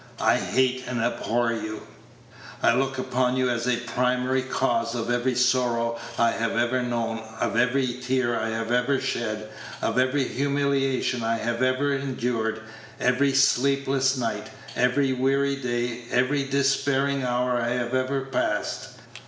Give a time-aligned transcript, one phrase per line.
[0.19, 1.83] I hate and abhor you.
[2.63, 7.19] I look upon you as the primary cause of every sorrow I have ever known,
[7.39, 12.61] of every tear I have ever shed, of every humiliation I have ever endured
[12.99, 18.97] every sleepless night, every weary day, every despairing hour I have ever passed.